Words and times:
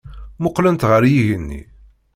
Mmuqqlent 0.39 0.87
ɣer 0.89 1.03
yigenni. 1.13 1.61